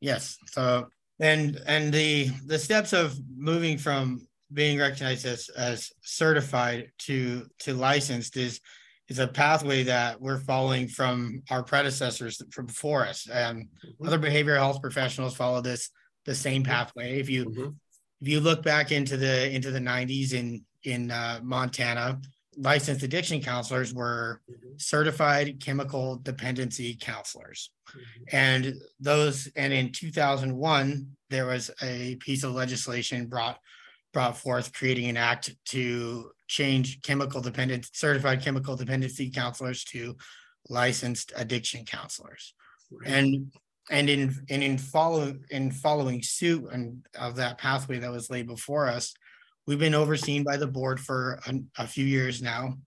Yes. 0.00 0.38
So 0.46 0.86
and 1.18 1.60
and 1.66 1.92
the 1.92 2.28
the 2.46 2.58
steps 2.58 2.92
of 2.92 3.18
moving 3.36 3.78
from 3.78 4.28
being 4.52 4.78
recognized 4.78 5.26
as 5.26 5.48
as 5.48 5.90
certified 6.02 6.92
to 6.98 7.46
to 7.60 7.74
licensed 7.74 8.36
is 8.36 8.60
is 9.08 9.18
a 9.18 9.28
pathway 9.28 9.84
that 9.84 10.20
we're 10.20 10.40
following 10.40 10.88
from 10.88 11.42
our 11.50 11.62
predecessors 11.62 12.42
from 12.50 12.66
before 12.66 13.04
us. 13.06 13.28
And 13.28 13.68
Mhm. 14.00 14.06
other 14.06 14.18
behavioral 14.18 14.56
health 14.58 14.82
professionals 14.82 15.36
follow 15.36 15.60
this 15.60 15.90
the 16.24 16.34
same 16.34 16.64
pathway. 16.64 17.20
If 17.20 17.30
you 17.30 17.44
Mhm. 17.46 17.76
if 18.20 18.28
you 18.28 18.40
look 18.40 18.62
back 18.62 18.90
into 18.92 19.16
the 19.16 19.50
into 19.50 19.70
the 19.70 19.80
90s 19.80 20.32
in 20.32 20.64
in 20.82 21.10
uh, 21.10 21.40
Montana, 21.42 22.20
licensed 22.56 23.02
addiction 23.02 23.42
counselors 23.42 23.92
were 23.92 24.40
Mhm. 24.48 24.80
certified 24.80 25.60
chemical 25.60 26.16
dependency 26.16 26.94
counselors. 26.96 27.70
Mhm. 27.88 28.02
And 28.32 28.74
those, 29.00 29.48
and 29.56 29.72
in 29.72 29.92
two 29.92 30.10
thousand 30.10 30.56
one, 30.56 31.16
there 31.30 31.46
was 31.46 31.70
a 31.82 32.16
piece 32.16 32.42
of 32.44 32.52
legislation 32.52 33.26
brought, 33.26 33.60
brought 34.16 34.38
forth 34.38 34.72
creating 34.72 35.10
an 35.10 35.16
act 35.18 35.54
to 35.66 36.30
change 36.48 37.02
chemical 37.02 37.42
dependent, 37.42 37.86
certified 37.92 38.40
chemical 38.40 38.74
dependency 38.74 39.30
counselors 39.30 39.84
to 39.84 40.16
licensed 40.70 41.34
addiction 41.36 41.84
counselors. 41.84 42.54
Right. 42.90 43.12
And, 43.12 43.52
and 43.90 44.08
in, 44.08 44.34
and 44.48 44.62
in 44.62 44.78
follow, 44.78 45.34
in 45.50 45.70
following 45.70 46.22
suit 46.22 46.64
and 46.72 47.04
of 47.18 47.36
that 47.36 47.58
pathway 47.58 47.98
that 47.98 48.10
was 48.10 48.30
laid 48.30 48.46
before 48.46 48.88
us, 48.88 49.12
we've 49.66 49.78
been 49.78 49.94
overseen 49.94 50.44
by 50.44 50.56
the 50.56 50.66
board 50.66 50.98
for 50.98 51.38
a, 51.46 51.82
a 51.82 51.86
few 51.86 52.06
years 52.06 52.40
now. 52.40 52.78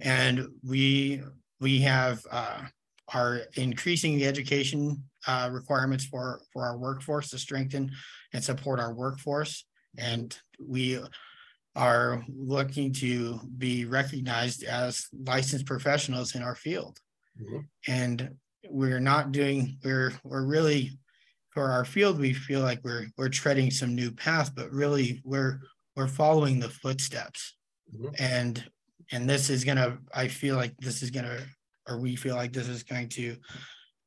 And 0.00 0.46
we, 0.66 1.20
we 1.60 1.82
have, 1.82 2.24
uh, 2.30 2.62
are 3.12 3.42
increasing 3.52 4.16
the 4.16 4.26
education, 4.26 5.04
uh, 5.26 5.50
requirements 5.52 6.06
for, 6.06 6.40
for 6.54 6.64
our 6.64 6.78
workforce 6.78 7.28
to 7.30 7.38
strengthen 7.38 7.90
and 8.32 8.42
support 8.42 8.80
our 8.80 8.94
workforce. 8.94 9.66
And 9.98 10.36
we 10.58 11.00
are 11.76 12.24
looking 12.28 12.92
to 12.92 13.40
be 13.58 13.84
recognized 13.84 14.62
as 14.62 15.06
licensed 15.26 15.66
professionals 15.66 16.34
in 16.34 16.42
our 16.42 16.54
field. 16.54 16.98
Mhm. 17.40 17.66
And 17.88 18.36
we're 18.68 19.00
not 19.00 19.32
doing, 19.32 19.78
we're, 19.84 20.12
we're 20.22 20.44
really, 20.44 20.98
for 21.50 21.70
our 21.70 21.84
field, 21.84 22.18
we 22.18 22.32
feel 22.32 22.60
like 22.60 22.80
we're, 22.84 23.06
we're 23.16 23.28
treading 23.28 23.70
some 23.70 23.94
new 23.94 24.10
path, 24.10 24.54
but 24.54 24.70
really 24.70 25.20
we're, 25.24 25.60
we're 25.96 26.08
following 26.08 26.60
the 26.60 26.70
footsteps. 26.70 27.56
Mhm. 27.94 28.14
And, 28.18 28.70
and 29.12 29.28
this 29.28 29.50
is 29.50 29.64
gonna, 29.64 29.98
I 30.14 30.28
feel 30.28 30.56
like 30.56 30.76
this 30.78 31.02
is 31.02 31.10
gonna, 31.10 31.40
or 31.88 31.98
we 31.98 32.16
feel 32.16 32.36
like 32.36 32.52
this 32.52 32.68
is 32.68 32.82
going 32.84 33.08
to 33.10 33.36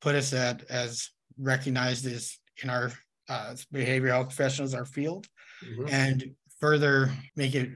put 0.01 0.15
us 0.15 0.33
at, 0.33 0.63
as 0.69 1.09
recognized 1.37 2.05
as 2.05 2.37
in 2.63 2.69
our, 2.69 2.91
uh, 3.29 3.55
behavioral 3.73 4.11
health 4.11 4.27
professionals, 4.27 4.73
our 4.73 4.85
field 4.85 5.27
Mhm. 5.63 5.91
and 5.91 6.35
further 6.59 7.11
make 7.35 7.55
it 7.55 7.69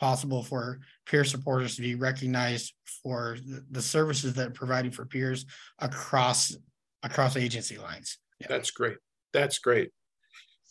possible 0.00 0.42
for 0.42 0.80
peer 1.06 1.24
supporters 1.24 1.76
to 1.76 1.82
be 1.82 1.94
recognized 1.94 2.74
for 3.02 3.38
the, 3.70 3.82
services 3.82 4.34
that 4.34 4.48
are 4.48 4.50
providing 4.50 4.90
for 4.90 5.06
peers 5.06 5.46
across 5.78 6.56
across 7.02 7.36
agency 7.36 7.76
lines. 7.76 8.18
Yeah. 8.40 8.46
That's 8.48 8.70
great. 8.70 8.96
That's 9.32 9.58
great. 9.58 9.90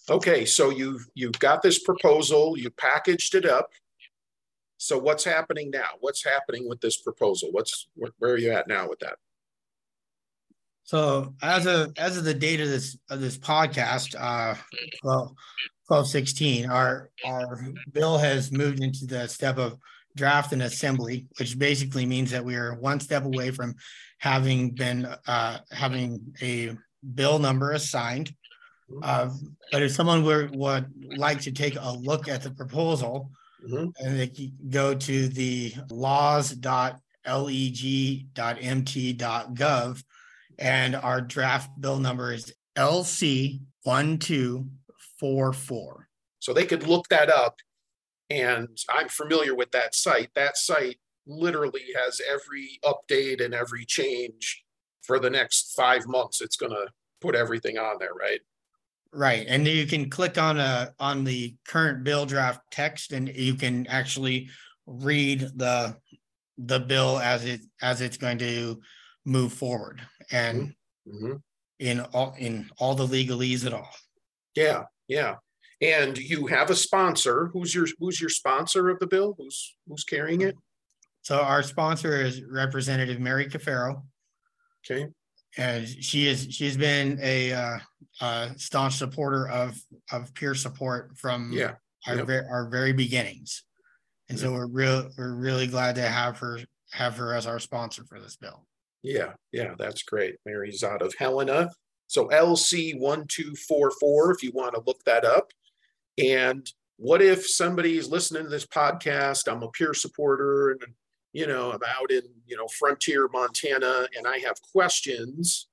Okay, 0.09 0.45
so 0.45 0.69
you've, 0.69 1.05
you've 1.13 1.39
got 1.39 1.61
this 1.61 1.79
proposal, 1.79 2.57
you 2.57 2.69
packaged 2.71 3.35
it 3.35 3.45
up. 3.45 3.69
So 4.77 4.97
what's 4.97 5.23
happening 5.23 5.69
now? 5.69 5.89
What's 5.99 6.25
happening 6.25 6.67
with 6.67 6.81
this 6.81 6.97
proposal? 6.97 7.49
What's, 7.51 7.87
where, 7.95 8.11
where 8.17 8.31
are 8.31 8.37
you 8.37 8.51
at 8.51 8.67
now 8.67 8.89
with 8.89 8.99
that? 8.99 9.17
So 10.85 11.33
as 11.41 11.65
of 11.65 11.93
as 11.97 12.17
of 12.17 12.25
the 12.25 12.33
date 12.33 12.59
of 12.59 12.67
this 12.67 12.97
of 13.09 13.21
this 13.21 13.37
podcast, 13.37 14.15
uh, 14.19 14.55
well, 15.01 15.33
twelve 15.87 16.07
sixteen, 16.07 16.69
our 16.69 17.09
our 17.25 17.65
bill 17.91 18.17
has 18.17 18.51
moved 18.51 18.79
into 18.81 19.05
the 19.05 19.27
step 19.27 19.57
of 19.57 19.77
draft 20.15 20.53
and 20.53 20.61
assembly, 20.61 21.27
which 21.39 21.57
basically 21.57 22.05
means 22.05 22.29
that 22.31 22.45
we 22.45 22.55
are 22.55 22.75
one 22.75 22.99
step 22.99 23.25
away 23.25 23.49
from 23.51 23.73
having 24.19 24.69
been 24.71 25.05
uh 25.27 25.57
having 25.71 26.19
a 26.41 26.75
bill 27.15 27.39
number 27.39 27.71
assigned. 27.71 28.33
Uh, 29.01 29.29
but 29.71 29.81
if 29.81 29.91
someone 29.91 30.23
were 30.23 30.49
would 30.53 30.85
like 31.17 31.41
to 31.41 31.51
take 31.51 31.75
a 31.79 31.91
look 31.91 32.27
at 32.27 32.41
the 32.43 32.51
proposal, 32.51 33.31
Mhm. 33.67 33.93
and 33.99 34.19
they 34.19 34.51
go 34.69 34.93
to 34.93 35.27
the 35.29 35.73
laws.leg.mt.gov 38.73 40.03
and 40.59 40.95
our 40.95 41.21
draft 41.21 41.69
bill 41.79 41.97
number 41.99 42.33
is 42.33 42.53
LC 42.75 43.61
one 43.83 44.17
two 44.19 44.67
four 45.23 45.53
four. 45.53 46.09
So 46.39 46.51
they 46.51 46.65
could 46.65 46.85
look 46.85 47.07
that 47.07 47.29
up. 47.29 47.55
And 48.29 48.77
I'm 48.89 49.07
familiar 49.07 49.55
with 49.55 49.71
that 49.71 49.95
site. 49.95 50.31
That 50.35 50.57
site 50.57 50.99
literally 51.25 51.85
has 51.95 52.19
every 52.29 52.77
update 52.83 53.41
and 53.41 53.53
every 53.53 53.85
change 53.85 54.65
for 55.01 55.19
the 55.19 55.29
next 55.29 55.73
five 55.77 56.05
months. 56.07 56.41
It's 56.41 56.57
gonna 56.57 56.87
put 57.21 57.35
everything 57.35 57.77
on 57.77 57.99
there, 57.99 58.13
right? 58.13 58.41
Right, 59.13 59.45
and 59.47 59.65
you 59.65 59.85
can 59.87 60.09
click 60.09 60.37
on 60.37 60.59
a 60.59 60.93
on 60.99 61.23
the 61.23 61.55
current 61.65 62.03
bill 62.03 62.25
draft 62.25 62.59
text 62.69 63.13
and 63.13 63.29
you 63.29 63.55
can 63.55 63.87
actually 63.87 64.49
read 64.85 65.39
the 65.55 65.95
the 66.57 66.81
bill 66.81 67.17
as 67.19 67.45
it 67.45 67.61
as 67.81 68.01
it's 68.01 68.17
going 68.17 68.39
to 68.39 68.81
move 69.23 69.53
forward 69.53 70.01
and 70.31 70.75
Mhm. 71.07 71.41
in 71.79 72.01
all 72.01 72.35
in 72.37 72.69
all 72.77 72.95
the 72.95 73.07
legalese 73.07 73.65
at 73.65 73.73
all. 73.73 73.95
Yeah, 74.55 74.85
yeah. 75.07 75.35
And 75.81 76.17
you 76.17 76.47
have 76.47 76.69
a 76.69 76.75
sponsor. 76.75 77.49
Who's 77.51 77.75
your, 77.75 77.87
who's 77.99 78.21
your 78.21 78.29
sponsor 78.29 78.89
of 78.89 78.99
the 78.99 79.07
bill? 79.07 79.35
Who's, 79.37 79.75
who's 79.87 80.03
carrying 80.03 80.41
it? 80.41 80.55
So 81.23 81.39
our 81.39 81.63
sponsor 81.63 82.21
is 82.21 82.43
Representative 82.43 83.19
Mary 83.19 83.47
Caferro. 83.47 84.03
Okay, 84.85 85.07
And 85.57 85.87
she 85.87 86.27
is, 86.27 86.47
she's 86.51 86.77
been 86.77 87.17
a 87.21 87.53
uh, 87.53 87.77
uh, 88.21 88.49
staunch 88.57 88.95
supporter 88.95 89.47
of, 89.49 89.77
of 90.11 90.33
peer 90.33 90.55
support 90.55 91.17
from 91.17 91.51
yeah, 91.53 91.75
our, 92.07 92.17
yep. 92.17 92.27
ver- 92.27 92.47
our 92.49 92.69
very 92.69 92.91
beginnings. 92.93 93.63
And 94.29 94.37
so 94.39 94.51
we're 94.51 94.67
real, 94.67 95.09
we're 95.17 95.35
really 95.35 95.67
glad 95.67 95.95
to 95.95 96.01
have 96.01 96.37
her, 96.39 96.59
have 96.91 97.15
her 97.17 97.33
as 97.33 97.47
our 97.47 97.59
sponsor 97.59 98.03
for 98.03 98.19
this 98.19 98.35
bill. 98.35 98.65
yeah, 99.01 99.33
yeah, 99.51 99.75
that's 99.77 100.03
great. 100.03 100.35
Mary's 100.45 100.83
out 100.83 101.01
of 101.01 101.13
Helena. 101.17 101.69
So 102.07 102.27
LC 102.27 102.99
one, 102.99 103.25
two, 103.27 103.55
four, 103.55 103.91
four, 103.91 104.31
if 104.31 104.43
you 104.43 104.51
want 104.53 104.75
to 104.75 104.83
look 104.85 105.03
that 105.05 105.25
up. 105.25 105.51
And 106.23 106.69
what 106.97 107.21
if 107.21 107.47
somebody's 107.47 108.09
listening 108.09 108.43
to 108.43 108.49
this 108.49 108.65
podcast? 108.65 109.51
I'm 109.51 109.63
a 109.63 109.69
peer 109.69 109.93
supporter 109.93 110.71
and, 110.71 110.81
you 111.31 111.47
know, 111.47 111.71
I'm 111.71 111.81
out 111.87 112.11
in, 112.11 112.21
you 112.45 112.55
know, 112.55 112.67
Frontier, 112.67 113.27
Montana, 113.33 114.07
and 114.15 114.27
I 114.27 114.37
have 114.39 114.55
questions. 114.71 115.67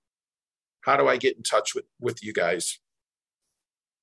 How 0.81 0.97
do 0.97 1.09
I 1.09 1.19
get 1.19 1.37
in 1.37 1.43
touch 1.43 1.75
with, 1.75 1.85
with 2.01 2.25
you 2.25 2.33
guys? 2.33 2.79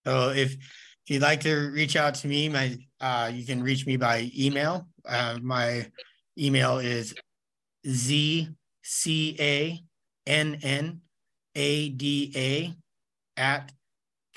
So 0.05 0.29
if, 0.29 0.53
if 0.53 0.59
you'd 1.07 1.23
like 1.23 1.41
to 1.41 1.71
reach 1.71 1.95
out 1.95 2.15
to 2.15 2.27
me, 2.27 2.49
my, 2.49 2.77
uh, 3.01 3.31
you 3.33 3.45
can 3.45 3.63
reach 3.63 3.87
me 3.87 3.97
by 3.97 4.31
email. 4.37 4.87
Uh, 5.05 5.39
my 5.41 5.87
email 6.37 6.77
is 6.77 7.15
Z 7.87 8.49
C 8.83 9.35
A 9.39 9.83
N 10.27 10.59
N 10.61 11.01
A 11.57 11.89
D 11.89 12.31
A 12.35 12.73
at 13.35 13.73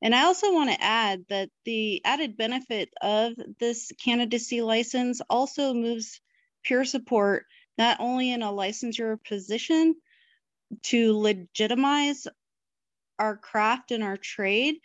And 0.01 0.15
I 0.15 0.25
also 0.25 0.53
want 0.53 0.71
to 0.71 0.83
add 0.83 1.23
that 1.29 1.49
the 1.63 2.03
added 2.05 2.35
benefit 2.37 2.89
of 3.01 3.33
this 3.59 3.91
candidacy 4.03 4.61
license 4.61 5.21
also 5.29 5.73
moves 5.73 6.19
peer 6.63 6.85
support 6.85 7.45
not 7.77 7.97
only 7.99 8.31
in 8.31 8.41
a 8.41 8.51
licensure 8.51 9.17
position 9.27 9.95
to 10.83 11.17
legitimize 11.17 12.27
our 13.19 13.37
craft 13.37 13.91
and 13.91 14.03
our 14.03 14.17
trade 14.17 14.75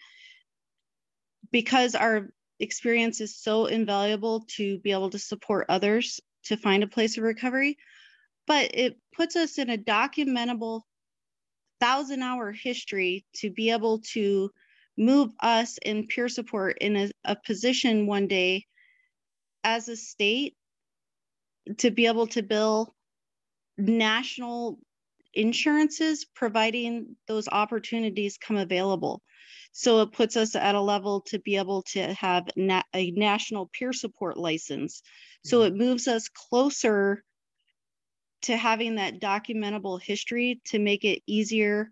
because 1.51 1.95
our 1.95 2.31
experience 2.61 3.21
is 3.21 3.37
so 3.37 3.67
invaluable 3.67 4.45
to 4.57 4.79
be 4.81 4.93
able 4.93 5.11
to 5.11 5.19
support 5.19 5.67
others 5.69 6.21
to 6.45 6.57
find 6.57 6.83
a 6.83 6.89
place 6.89 7.17
of 7.17 7.25
recovery. 7.25 7.77
But 8.47 8.71
it 8.75 8.99
puts 9.17 9.37
us 9.37 9.59
in 9.59 9.71
a 9.71 9.79
documentable 9.79 10.83
thousand 11.81 12.23
hour 12.23 12.53
history 12.53 13.25
to 13.37 13.51
be 13.51 13.71
able 13.71 14.01
to 14.13 14.51
move 14.99 15.33
us 15.41 15.79
in 15.79 16.07
peer 16.07 16.29
support 16.29 16.79
in 16.81 16.97
a, 16.97 17.11
a 17.25 17.37
position 17.37 18.07
one 18.07 18.27
day 18.27 18.67
as 19.65 19.89
a 19.89 19.97
state 19.97 20.57
to 21.79 21.91
be 21.91 22.07
able 22.07 22.27
to 22.27 22.43
bill 22.43 22.95
national 23.79 24.79
insurances, 25.35 26.25
providing 26.35 27.17
those 27.27 27.49
opportunities 27.49 28.39
come 28.39 28.57
available. 28.57 29.23
So 29.73 30.01
it 30.03 30.13
puts 30.13 30.37
us 30.37 30.57
at 30.57 30.75
a 30.75 30.81
level 30.81 31.21
to 31.29 31.39
be 31.39 31.57
able 31.57 31.83
to 31.93 32.13
have 32.15 32.49
na- 32.57 32.83
a 32.93 33.11
national 33.13 33.71
peer 33.73 33.93
support 33.93 34.37
license. 34.37 35.03
So 35.45 35.63
it 35.63 35.71
mm-hmm. 35.71 35.79
moves 35.79 36.09
us 36.09 36.29
closer 36.29 37.25
to 38.43 38.57
having 38.57 38.97
that 38.97 39.21
documentable 39.21 40.01
history 40.01 40.61
to 40.67 40.79
make 40.79 41.05
it 41.05 41.23
easier 41.27 41.91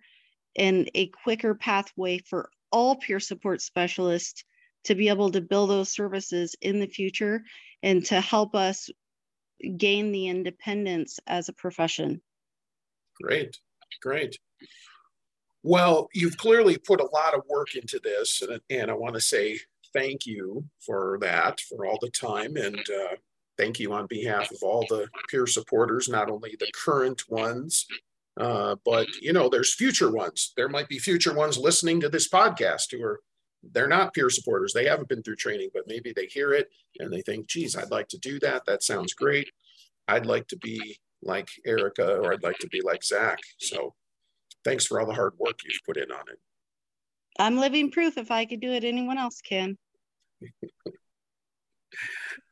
and 0.57 0.90
a 0.94 1.07
quicker 1.09 1.55
pathway 1.55 2.18
for 2.18 2.51
all 2.72 2.96
peer 2.96 3.20
support 3.20 3.61
specialists 3.62 4.44
to 4.85 4.94
be 4.94 5.09
able 5.09 5.31
to 5.31 5.40
build 5.40 5.70
those 5.70 5.92
services 5.92 6.57
in 6.61 6.81
the 6.81 6.87
future 6.87 7.42
and 7.83 8.05
to 8.07 8.20
help 8.20 8.55
us 8.55 8.90
gain 9.77 10.12
the 10.12 10.29
independence 10.29 11.20
as 11.27 11.48
a 11.48 11.53
profession. 11.53 12.20
Great, 13.22 13.59
great. 14.00 14.38
Well, 15.62 16.09
you've 16.14 16.37
clearly 16.37 16.78
put 16.78 17.00
a 17.00 17.11
lot 17.12 17.35
of 17.35 17.42
work 17.48 17.74
into 17.74 18.00
this, 18.02 18.42
and, 18.42 18.61
and 18.70 18.90
I 18.90 18.94
want 18.94 19.14
to 19.14 19.20
say 19.20 19.59
thank 19.92 20.26
you 20.26 20.64
for 20.81 21.18
that, 21.20 21.61
for 21.61 21.87
all 21.87 21.98
the 22.00 22.11
time, 22.11 22.57
and 22.57 22.78
uh, 22.78 23.16
thank 23.57 23.81
you 23.81 23.92
on 23.92 24.07
behalf 24.07 24.50
of 24.50 24.59
all 24.62 24.87
the 24.88 25.09
peer 25.31 25.46
supporters, 25.46 26.09
not 26.09 26.31
only 26.31 26.57
the 26.59 26.70
current 26.72 27.28
ones, 27.28 27.87
uh, 28.38 28.76
but 28.85 29.09
you 29.20 29.33
know, 29.33 29.48
there's 29.48 29.74
future 29.74 30.11
ones. 30.11 30.52
There 30.57 30.68
might 30.68 30.88
be 30.88 30.98
future 30.98 31.35
ones 31.35 31.59
listening 31.59 32.00
to 32.00 32.09
this 32.09 32.28
podcast 32.28 32.92
who 32.92 33.02
are 33.02 33.20
they're 33.72 33.88
not 33.88 34.14
peer 34.14 34.31
supporters. 34.31 34.72
They 34.72 34.87
haven't 34.87 35.09
been 35.09 35.22
through 35.22 35.37
training, 35.37 35.70
but 35.74 35.88
maybe 35.88 36.12
they 36.14 36.26
hear 36.26 36.52
it 36.52 36.70
and 37.00 37.12
they 37.12 37.22
think, 37.22 37.48
geez, 37.48 37.74
I'd 37.74 37.90
like 37.90 38.07
to 38.09 38.18
do 38.18 38.38
that. 38.40 38.64
That 38.66 38.85
sounds 38.85 39.14
great. 39.14 39.50
I'd 40.07 40.26
like 40.26 40.46
to 40.48 40.57
be 40.57 40.98
like 41.22 41.48
Erica 41.66 42.16
or 42.16 42.33
I'd 42.33 42.42
like 42.42 42.59
to 42.59 42.68
be 42.68 42.81
like 42.81 43.04
Zach. 43.04 43.38
So 43.59 43.94
thanks 44.64 44.87
for 44.87 45.00
all 45.00 45.07
the 45.07 45.14
hard 45.14 45.35
work 45.38 45.59
you've 45.64 45.85
put 45.85 45.96
in 45.96 46.11
on 46.11 46.24
it. 46.31 46.38
I'm 47.38 47.59
living 47.59 47.90
proof 47.90 48.18
if 48.18 48.31
I 48.31 48.44
could 48.44 48.61
do 48.61 48.72
it, 48.72 48.85
anyone 48.85 49.18
else 49.18 49.40
can. 49.40 49.78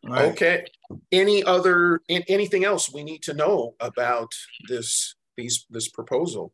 Right. 0.04 0.30
Okay. 0.32 0.64
Any 1.10 1.42
other 1.42 2.00
anything 2.08 2.64
else 2.64 2.92
we 2.92 3.02
need 3.02 3.22
to 3.24 3.34
know 3.34 3.74
about 3.80 4.30
this 4.68 5.16
these 5.36 5.66
this 5.70 5.88
proposal? 5.88 6.52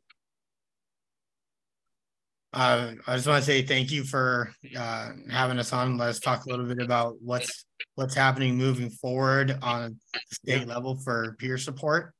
Uh, 2.52 2.92
I 3.06 3.16
just 3.16 3.26
want 3.26 3.42
to 3.42 3.46
say 3.46 3.62
thank 3.62 3.90
you 3.90 4.04
for 4.04 4.52
uh, 4.76 5.10
having 5.30 5.58
us 5.58 5.72
on. 5.72 5.96
Let's 5.96 6.20
talk 6.20 6.44
a 6.44 6.50
little 6.50 6.66
bit 6.66 6.80
about 6.80 7.16
what's 7.22 7.64
what's 7.94 8.14
happening 8.14 8.56
moving 8.56 8.90
forward 8.90 9.58
on 9.62 9.96
the 10.12 10.20
state 10.34 10.66
level 10.66 10.96
for 10.96 11.36
peer 11.38 11.56
support. 11.56 12.12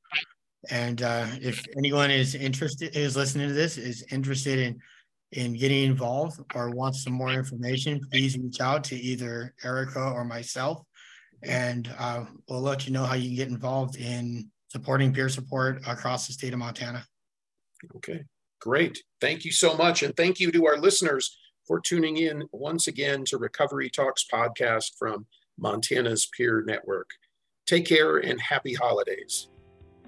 And 0.71 1.03
uh, 1.03 1.27
if 1.41 1.65
anyone 1.77 2.11
is 2.11 2.35
interested, 2.35 2.97
is 2.97 3.17
listening 3.17 3.49
to 3.49 3.55
this, 3.55 3.77
is 3.77 4.05
interested 4.11 4.59
in 4.59 4.79
in 5.33 5.55
getting 5.55 5.85
involved 5.85 6.41
or 6.55 6.71
wants 6.71 7.05
some 7.05 7.15
more 7.15 7.33
information, 7.33 8.01
please 8.11 8.37
reach 8.37 8.61
out 8.61 8.85
to 8.85 8.97
either 8.97 9.55
Erica 9.65 10.01
or 10.01 10.25
myself, 10.25 10.83
and 11.43 11.91
uh, 11.99 12.25
we'll 12.49 12.61
let 12.61 12.87
you 12.87 12.93
know 12.93 13.05
how 13.05 13.15
you 13.15 13.29
can 13.29 13.37
get 13.37 13.49
involved 13.49 13.97
in 13.97 14.51
supporting 14.69 15.13
peer 15.13 15.29
support 15.29 15.83
across 15.87 16.27
the 16.27 16.33
state 16.33 16.53
of 16.53 16.59
Montana. 16.59 17.05
Okay. 17.97 18.25
Great. 18.63 19.03
Thank 19.21 19.45
you 19.45 19.51
so 19.51 19.77
much. 19.77 20.05
And 20.05 20.17
thank 20.17 20.39
you 20.39 20.53
to 20.53 20.67
our 20.67 20.77
listeners 20.77 21.37
for 21.67 21.81
tuning 21.81 22.17
in 22.17 22.45
once 22.53 22.87
again 22.87 23.25
to 23.25 23.37
Recovery 23.37 23.91
Talks 23.91 24.25
podcast 24.33 24.93
from 24.97 25.27
Montana's 25.59 26.29
Peer 26.37 26.63
Network. 26.65 27.11
Take 27.67 27.87
care 27.87 28.19
and 28.19 28.41
happy 28.41 28.75
holidays. 28.75 29.49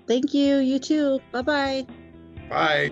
Thank 0.07 0.35
you. 0.35 0.59
You 0.59 0.79
too. 0.79 1.19
Bye 1.33 1.43
bye. 1.43 1.87
Bye. 2.49 2.91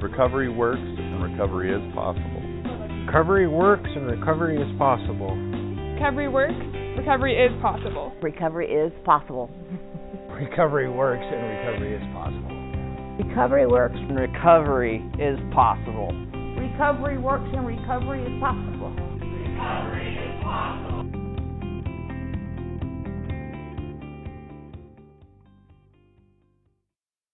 Recovery 0.00 0.48
works 0.48 0.80
and 0.80 1.22
recovery 1.22 1.70
is 1.70 1.94
possible. 1.94 2.40
Recovery 3.04 3.46
works 3.46 3.90
and 3.94 4.06
recovery 4.06 4.56
is 4.56 4.78
possible. 4.78 5.36
Recovery 5.36 6.28
works. 6.28 6.54
Recovery 6.96 7.36
is 7.36 7.52
possible. 7.60 8.14
Recovery 8.22 8.72
is 8.72 8.92
possible. 9.04 9.50
Recovery 10.34 10.90
works 10.90 11.22
and 11.22 11.42
recovery 11.46 11.94
is 11.94 12.02
possible. 12.12 12.53
Recovery 13.18 13.66
works. 13.66 13.96
And 13.96 14.16
recovery 14.16 15.04
is 15.18 15.38
possible. 15.52 16.10
Recovery 16.58 17.18
works 17.18 17.48
and 17.52 17.66
recovery 17.66 18.22
is 18.22 18.40
possible. 18.40 18.90
Recovery 18.90 20.16
is 20.16 20.42
possible. 20.42 20.93